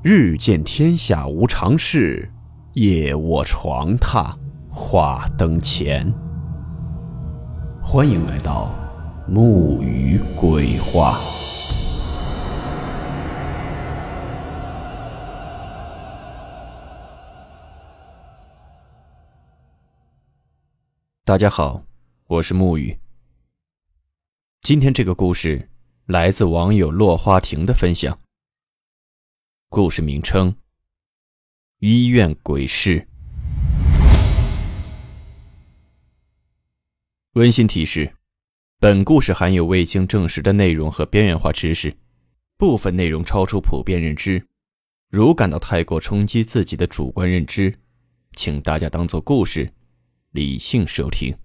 [0.00, 2.30] 日见天下无常事，
[2.74, 4.32] 夜卧床榻
[4.70, 6.08] 话灯前。
[7.82, 8.72] 欢迎来到
[9.26, 11.18] 木鱼鬼话。
[21.24, 21.82] 大家好，
[22.28, 22.96] 我是木鱼。
[24.60, 25.68] 今天这个故事
[26.06, 28.16] 来自网友落花亭的分享。
[29.70, 30.56] 故事名称：
[31.80, 33.06] 医院鬼事。
[37.34, 38.10] 温馨提示：
[38.78, 41.94] 本故事含有未经证实的内容和边缘化知识，
[42.56, 44.42] 部分内容超出普遍认知。
[45.10, 47.78] 如感到太过冲击自己的主观认知，
[48.32, 49.70] 请大家当做故事，
[50.30, 51.36] 理性收听。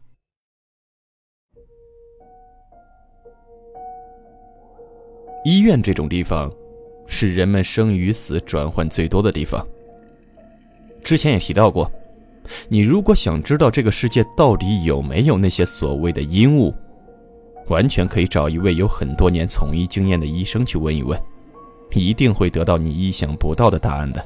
[5.44, 6.50] 医院这种地方。
[7.06, 9.66] 是人们生与死转换最多的地方。
[11.02, 11.92] 之前也提到过，
[12.70, 16.74] 你如果想知道这个世界到底有没有那些所谓的阴物，
[17.68, 21.22] 完全可以找一位有很多年从医经验的医生去问一问，
[21.92, 24.26] 一定会得到你意想不到的答案的。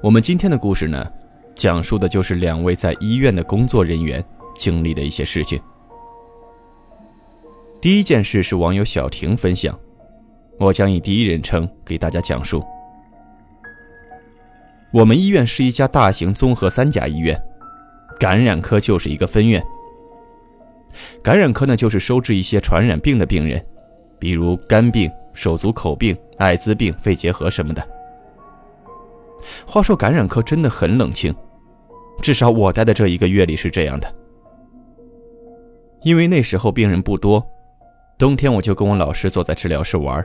[0.00, 1.06] 我们今天的故事呢，
[1.54, 4.24] 讲述的就是两位在医院的工作人员
[4.56, 5.60] 经历的一些事情。
[7.80, 9.78] 第一件事是网友小婷分享。
[10.62, 12.64] 我将以第一人称给大家讲述。
[14.92, 17.36] 我们医院是一家大型综合三甲医院，
[18.20, 19.60] 感染科就是一个分院。
[21.20, 23.60] 感染科呢，就是收治一些传染病的病人，
[24.20, 27.82] 比如肝病、手足口病、艾滋病、肺结核什么的。
[29.66, 31.34] 话说感染科真的很冷清，
[32.20, 34.14] 至少我待的这一个月里是这样的。
[36.02, 37.44] 因为那时候病人不多，
[38.16, 40.24] 冬天我就跟我老师坐在治疗室玩。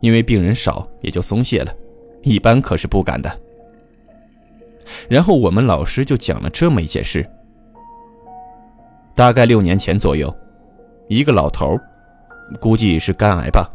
[0.00, 1.74] 因为病人少，也就松懈了，
[2.22, 3.40] 一般可是不敢的。
[5.08, 7.26] 然后我们老师就讲了这么一件事：
[9.14, 10.34] 大概六年前左右，
[11.08, 11.78] 一个老头，
[12.60, 13.66] 估计是肝癌吧，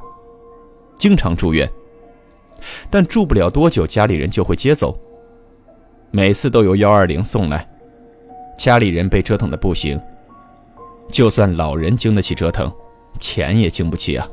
[0.98, 1.68] 经常住院，
[2.92, 4.98] 但住不了多久，家里人就会接走。
[6.12, 7.68] 每次都由幺二零送来，
[8.58, 10.00] 家里人被折腾的不行，
[11.10, 12.72] 就算老人经得起折腾，
[13.20, 14.28] 钱也经不起啊。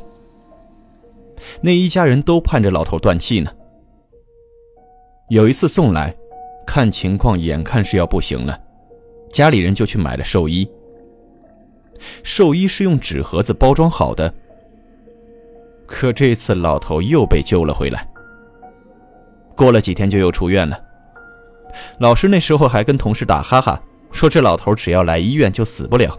[1.60, 3.50] 那一家人都盼着老头断气呢。
[5.28, 6.14] 有一次送来，
[6.66, 8.58] 看情况眼看是要不行了，
[9.30, 10.68] 家里人就去买了寿衣。
[12.22, 14.32] 寿衣是用纸盒子包装好的，
[15.86, 18.06] 可这次老头又被救了回来。
[19.56, 20.78] 过了几天就又出院了。
[21.98, 23.82] 老师那时候还跟同事打哈哈，
[24.12, 26.18] 说这老头只要来医院就死不了。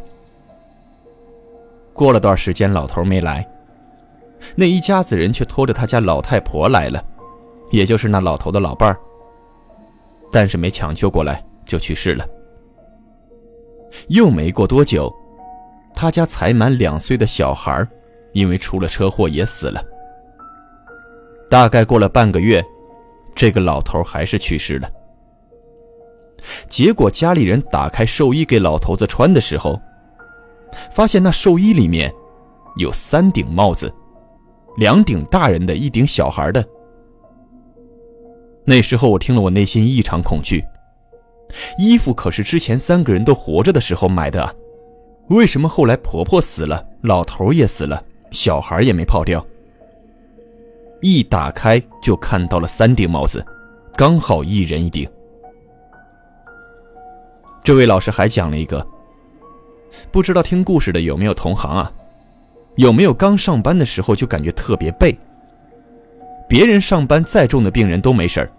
[1.94, 3.47] 过了段时间，老头没来。
[4.56, 7.03] 那一家子人却拖着他家老太婆来了，
[7.72, 8.98] 也就是那老头的老伴儿。
[10.31, 12.25] 但是没抢救过来就去世了。
[14.09, 15.14] 又没过多久，
[15.94, 17.88] 他家才满两岁的小孩
[18.34, 19.84] 因为出了车祸也死了。
[21.50, 22.64] 大概过了半个月，
[23.34, 24.90] 这个老头还是去世了。
[26.69, 29.80] 结果家里人打开寿衣给老头子穿的时候，
[30.92, 32.14] 发现那寿衣里面
[32.75, 33.92] 有三顶帽子。
[34.77, 36.63] 两顶大人的，一顶小孩的。
[38.63, 40.63] 那时候我听了，我内心异常恐惧。
[41.77, 44.55] 衣服可是之前三个人都活着的时候买的，
[45.29, 49.43] 为什么后来婆婆死了，老头也死了，小孩也没跑掉？
[51.01, 53.44] 一打开就看到了三顶帽子，
[53.95, 55.09] 刚好一人一顶。
[57.63, 58.85] 这位老师还讲了一个，
[60.11, 61.91] 不知道听故事的有没有同行啊？
[62.77, 65.17] 有没有刚上班的时候就感觉特别背？
[66.47, 68.49] 别人上班再重的病人都没事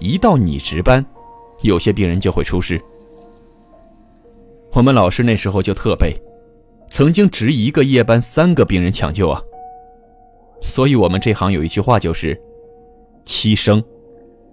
[0.00, 1.04] 一到你值班，
[1.62, 2.80] 有些病人就会出事。
[4.72, 6.16] 我们老师那时候就特背，
[6.88, 9.40] 曾经值一个夜班三个病人抢救啊。
[10.60, 12.40] 所以我们这行有一句话就是
[13.24, 13.82] ：“七生，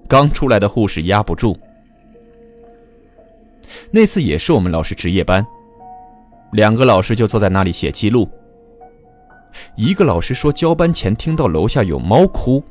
[0.08, 1.58] 刚出来的护士压不住。”
[3.92, 5.46] 那次也是我们老师值夜班，
[6.52, 8.30] 两个老师就坐在那里写记录。
[9.76, 12.64] 一个老师说，交班前听到楼下有猫哭，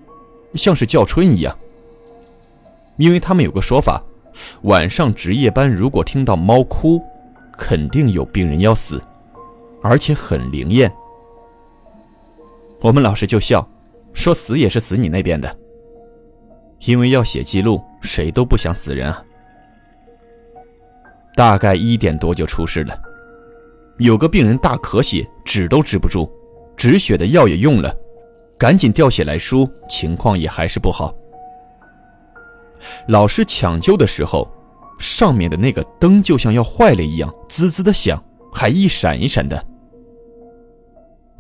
[0.55, 1.57] 像是叫春一样。
[2.97, 4.03] 因为他们有个说法，
[4.63, 7.03] 晚上值夜班如果听到猫哭，
[7.53, 9.03] 肯定有病人要死，
[9.83, 10.93] 而且很灵验。
[12.81, 13.67] 我们老师就笑，
[14.13, 15.55] 说死也是死你那边的，
[16.81, 19.25] 因为要写记录，谁都不想死人啊。
[21.35, 23.01] 大概一点多就出事了，
[23.99, 26.31] 有个病人大咳血，止都止不住。
[26.81, 27.95] 止血的药也用了，
[28.57, 31.15] 赶紧掉血来输，情况也还是不好。
[33.09, 34.49] 老师抢救的时候，
[34.99, 39.63] 上面的那个灯就像要坏了一样，滋滋的响，还一闪一闪的。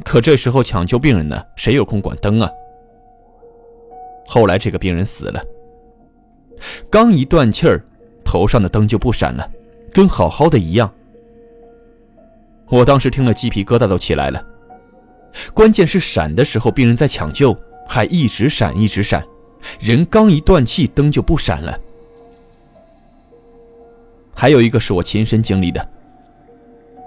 [0.04, 2.50] 可这时候抢救病人呢，谁有空管灯啊？
[4.26, 5.42] 后来这个病人死了，
[6.90, 7.82] 刚一断气儿，
[8.22, 9.50] 头上的灯就不闪了，
[9.90, 10.92] 跟好好的一样。
[12.68, 14.49] 我当时听了鸡皮疙瘩都起来了。
[15.54, 17.56] 关键是闪的时候，病人在抢救，
[17.86, 19.24] 还一直闪一直闪，
[19.80, 21.78] 人刚一断气，灯就不闪了。
[24.34, 25.86] 还有一个是我亲身经历的，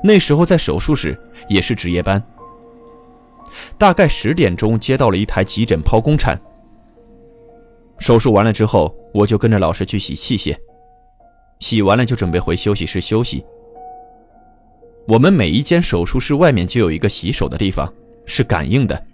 [0.04, 2.24] 那时候在手术室也是值夜班，
[3.78, 6.40] 大概十点钟接到了一台急诊剖宫产。
[8.00, 10.56] 手术完了之后，我就跟着老师去洗器械，
[11.60, 13.44] 洗完了就准备回休息室休息。
[15.08, 17.92] 我们每一间手术室外面就有一个洗手的地方。
[18.26, 19.06] 是感应的。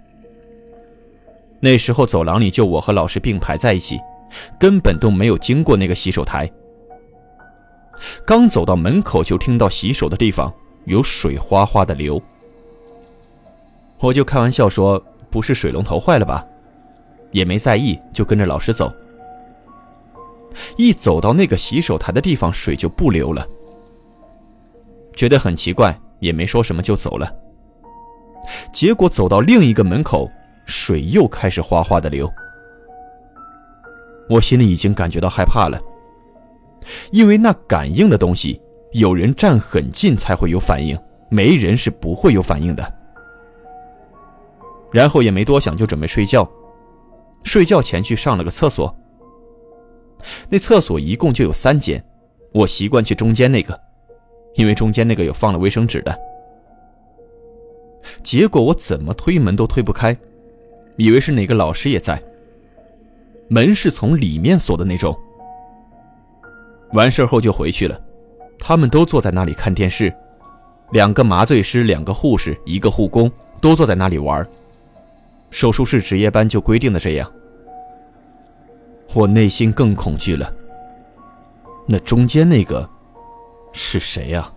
[1.59, 3.99] 那时候走廊里就我和老师并排在一起，
[4.59, 6.49] 根本都没有经过那个洗手台。
[8.25, 10.53] 刚走到门口，就听到洗手的地方
[10.85, 12.21] 有水哗哗的流。
[13.99, 16.45] 我就开玩笑说：“不是水龙头坏了吧？”
[17.31, 18.91] 也没在意，就跟着老师走。
[20.77, 23.45] 一走到那个洗手台的地方，水就不流了，
[25.13, 27.29] 觉得很奇怪，也没说什么就走了。
[28.71, 30.29] 结果走到另一个门口，
[30.65, 32.31] 水又开始哗哗的流。
[34.29, 35.79] 我心里已经感觉到害怕了，
[37.11, 40.97] 因为那感应的东西，有人站很近才会有反应，
[41.29, 42.93] 没人是不会有反应的。
[44.91, 46.47] 然后也没多想，就准备睡觉。
[47.43, 48.95] 睡觉前去上了个厕所。
[50.49, 52.03] 那厕所一共就有三间，
[52.53, 53.79] 我习惯去中间那个，
[54.55, 56.28] 因为中间那个有放了卫生纸的。
[58.23, 60.15] 结果我怎么推门都推不开，
[60.97, 62.21] 以为是哪个老师也在。
[63.47, 65.17] 门是从里面锁的那种。
[66.93, 67.99] 完事后就回去了，
[68.57, 70.13] 他们都坐在那里看电视，
[70.91, 73.31] 两个麻醉师、两个护士、一个护工
[73.61, 74.47] 都坐在那里玩。
[75.51, 77.31] 手术室值夜班就规定的这样。
[79.13, 80.53] 我内心更恐惧了。
[81.87, 82.87] 那中间那个
[83.73, 84.51] 是谁呀？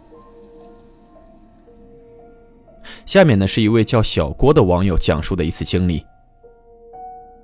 [3.07, 6.05] 下面呢是一位叫小郭的网友讲述的一次经历。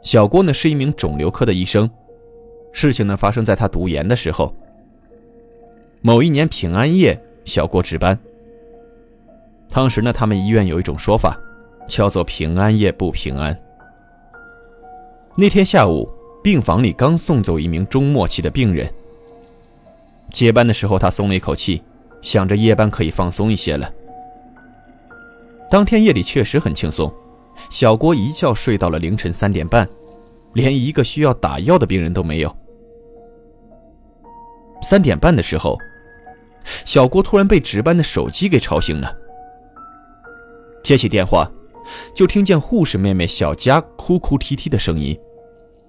[0.02, 1.90] 小郭呢是一名肿瘤科的医生，
[2.72, 4.54] 事情呢发生在他读研的时候。
[6.00, 8.16] 某一年平安夜，小郭值班。
[9.68, 11.36] 当时呢，他们医院有一种说法，
[11.88, 13.58] 叫做“平安夜不平安”。
[15.36, 16.08] 那天下午，
[16.42, 18.88] 病房里刚送走一名中末期的病人。
[20.30, 21.82] 接班的时候，他松了一口气，
[22.22, 23.92] 想着夜班可以放松一些了。
[25.70, 27.12] 当天夜里确实很轻松，
[27.70, 29.86] 小郭一觉睡到了凌晨三点半，
[30.54, 32.56] 连一个需要打药的病人都没有。
[34.80, 35.76] 三点半的时候，
[36.84, 39.14] 小郭突然被值班的手机给吵醒了。
[40.82, 41.50] 接起电话，
[42.14, 45.18] 就听见护士妹妹小佳哭哭啼啼的声音，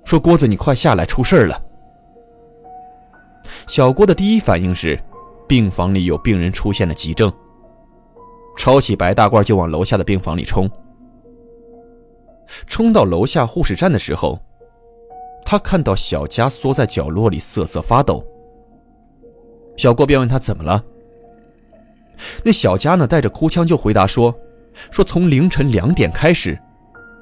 [0.03, 1.61] 说：“郭子，你快下来，出事了。”
[3.67, 4.99] 小郭的第一反应是，
[5.47, 7.31] 病房里有病人出现了急症。
[8.59, 10.69] 抄起白大褂就往楼下的病房里冲。
[12.67, 14.37] 冲到楼下护士站的时候，
[15.45, 18.21] 他看到小佳缩在角落里瑟瑟发抖。
[19.77, 20.83] 小郭便问他怎么了。
[22.43, 24.37] 那小佳呢，带着哭腔就回答说
[24.91, 26.59] ：“说从凌晨两点开始，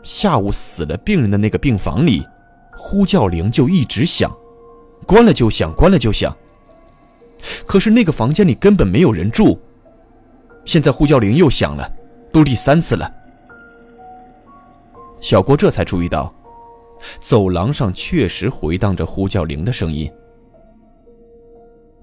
[0.02, 2.26] 下午死了病人的那个病房里，
[2.76, 4.36] 呼叫铃就一直响，
[5.06, 6.36] 关了就响，关了就响。
[7.68, 9.62] 可是那个房间里根本没有人住。”
[10.68, 11.90] 现在呼叫铃又响了，
[12.30, 13.10] 都第三次了。
[15.22, 16.32] 小郭这才注意到，
[17.22, 20.12] 走廊上确实回荡着呼叫铃的声音。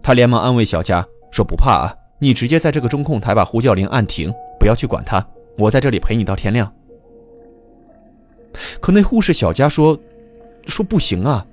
[0.02, 5.24] 他连忙安慰小佳说：“不怕啊，你直接在这个中控台把呼叫铃按停，不要去管它，
[5.58, 6.72] 我在这里陪你到天亮。”
[8.80, 9.98] 可那护士小佳说
[10.66, 11.46] ：“说不行啊，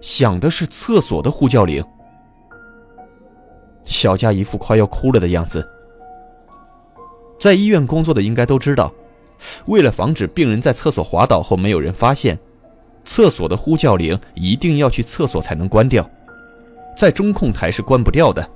[0.00, 1.84] 响的是厕所的呼叫铃。”
[3.82, 5.68] 小佳一副快要哭了的样子。
[7.44, 8.90] 在医院工作的应该都知道，
[9.66, 12.38] 为了防止病人在厕所滑倒后没有人发现，
[13.04, 16.08] 厕所的呼叫铃一定要去厕所才能关掉，
[16.96, 18.50] 在中控台是关不掉的。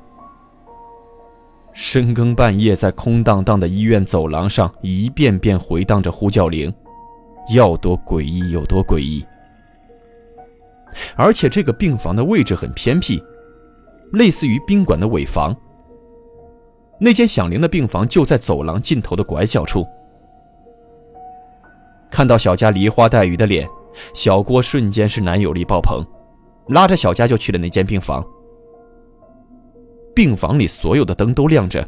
[1.74, 6.72] 深更半夜，在空荡荡的医院走廊上一遍遍回荡着呼叫铃，
[7.54, 9.22] 要多诡异有多诡异。
[11.14, 13.22] 而且这个病房的位置很偏僻，
[14.14, 15.54] 类似于宾馆的尾房。
[16.98, 19.86] 那间响铃的病房就在走廊尽头的拐角处。
[22.10, 23.68] 看到小佳梨花带雨的脸，
[24.14, 26.04] 小郭瞬间是男友力爆棚，
[26.68, 28.26] 拉着小佳就去了那间病房。
[30.14, 31.86] 病房里所有的灯都亮着。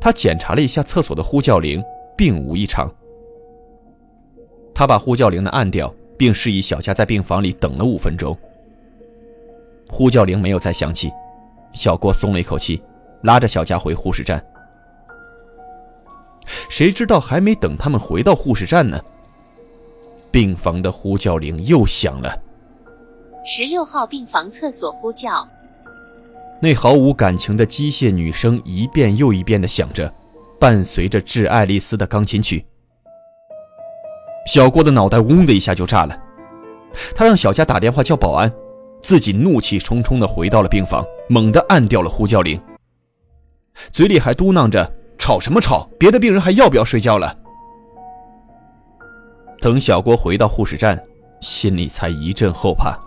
[0.00, 1.82] 他检查了一下厕所的呼叫铃，
[2.16, 2.92] 并无异常。
[4.74, 8.36] 他把呼叫铃呢按掉，并示意小佳在病房里等了五分钟。
[9.88, 11.10] 呼叫铃没有再响起，
[11.72, 12.82] 小郭松了一口气，
[13.22, 14.44] 拉着小佳回护士站。
[16.68, 19.00] 谁知道还没等他们回到护士站呢，
[20.30, 22.36] 病房的呼叫铃又响了。
[23.44, 25.46] 十六号病房厕所呼叫。
[26.60, 30.12] 那毫无感情的机械女声一遍又一遍的响着，
[30.60, 32.64] 伴随着致爱丽丝的钢琴曲。
[34.46, 36.16] 小郭的脑袋嗡的一下就炸了，
[37.14, 38.52] 他让小佳打电话叫保安，
[39.00, 42.60] 自己怒气冲冲的回到了病房，猛地按掉了呼叫铃，
[43.92, 44.92] 嘴里还嘟囔着。
[45.18, 45.88] 吵什么吵？
[46.00, 47.38] 别的病人还要不要睡觉了？
[49.60, 51.00] 等小郭回到护士站，
[51.40, 52.98] 心里才一阵后怕。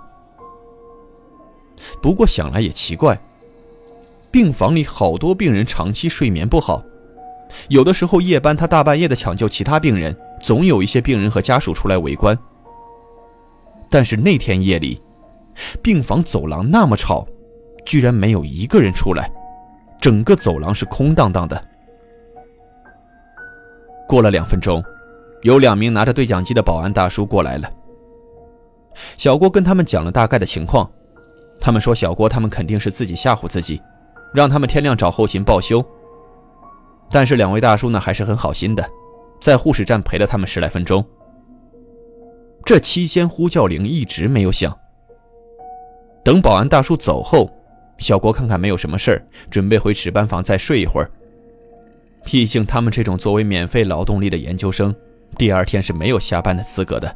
[2.01, 3.19] 不过想来也奇怪，
[4.31, 6.81] 病房里好多病人长期睡眠不好，
[7.67, 12.37] 有的时候夜班他大半夜的抢救其他病人，总有一些病人和家属出来围观。
[13.89, 15.01] 但是那天夜里，
[15.81, 17.27] 病房走廊那么吵，
[17.85, 19.29] 居然没有一个人出来，
[20.05, 21.59] 整个走廊是空荡荡的。
[24.07, 24.83] 过了两分钟，
[25.41, 27.67] 有两名拿着对讲机的保安大叔过来了。
[29.17, 30.87] 小郭跟他们讲了大概的情况，
[31.59, 33.81] 他们说小郭他们肯定是自己吓唬自己，
[34.31, 35.83] 让他们天亮找后勤报修。
[37.09, 38.87] 但是两位大叔呢还是很好心的，
[39.41, 41.03] 在护士站陪了他们十来分钟。
[42.63, 44.71] 这期间呼叫铃一直没有响。
[46.23, 47.49] 等保安大叔走后，
[47.97, 51.09] 小郭看看没有什么事儿准备回值班房再睡一会儿。
[52.23, 54.93] 毕竟，他们这种作为免费劳动力的研究生，
[55.37, 57.15] 第二天是没有下班的资格的。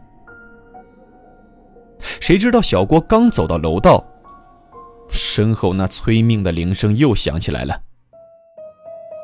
[2.21, 4.05] 谁知道小郭刚走到楼道，
[5.09, 7.81] 身后那催命的铃声又响起来了。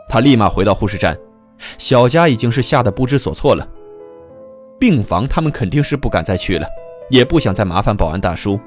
[0.10, 1.18] 他立马回到护士站，
[1.78, 3.68] 小佳已经是吓得不知所措了。
[4.80, 6.68] 病房他们肯定是不敢再去了，
[7.10, 8.60] 也不想再麻烦保安大叔，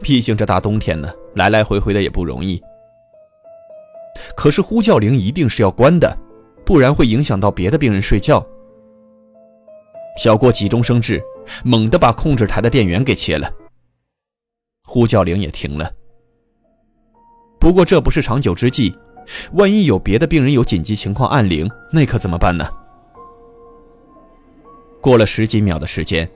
[0.00, 2.60] 毕竟这大冬天呢，来来回回的也不容易。
[4.36, 6.18] 可是呼叫铃一定是要关的。
[6.62, 8.46] 不然会影响到别的病人睡觉。
[10.16, 11.20] 小郭急中生智，
[11.64, 13.50] 猛地把控制台的电源给切了，
[14.84, 15.92] 呼叫铃也停了。
[17.58, 18.94] 不过这不是长久之计，
[19.54, 22.68] 万一有别的病人有紧急情况按铃，那可怎么办呢？
[25.00, 26.30] 过了十几秒的时间，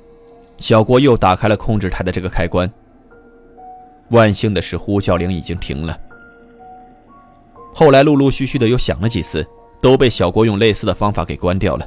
[0.57, 2.69] 小郭又打开了控制台的这个开关。
[4.11, 5.99] 万幸的是，呼叫铃已经停了。
[7.73, 9.47] 后来陆陆续续的又响了几次。
[9.85, 11.87] 都被小郭用类似的方法给关掉了。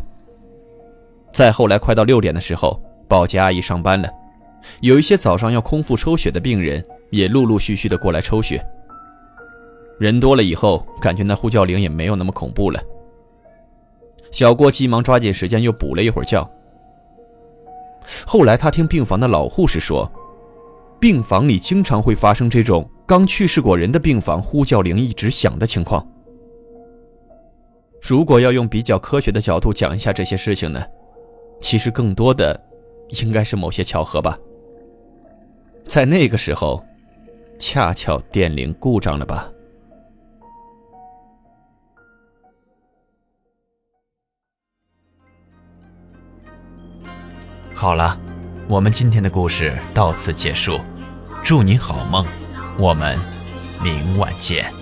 [1.32, 4.08] 再后来，快到六点的时候，保洁阿姨上班了，
[4.82, 8.64] 有一些早上要空腹抽血的病人也陆陆续续的过来抽血。
[10.00, 12.80] 人多了以后，感觉那呼叫铃也没有那么恐怖了。
[14.30, 16.48] 小郭急忙抓紧时间又补了一会儿觉。
[18.28, 20.08] 后来他听病房的老护士说，
[21.00, 26.06] 病房里经常会发生这种刚去世过人的病房呼叫铃一直响的情况。
[28.02, 30.84] 如果要用比较科学的角度讲一下这些事情呢，
[31.62, 32.60] 其实更多的
[33.22, 34.38] 应该是某些巧合吧。
[35.86, 36.84] 在那个时候，
[37.60, 39.52] 恰巧电铃故障了吧。
[47.74, 48.20] 好了，
[48.70, 50.82] 我们今天的故事到此结束，
[51.42, 52.26] 祝您好梦，
[52.78, 53.18] 我们
[53.82, 54.77] 明晚见。